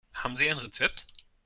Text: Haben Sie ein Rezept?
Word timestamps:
Haben 0.15 0.35
Sie 0.35 0.49
ein 0.49 0.57
Rezept? 0.57 1.05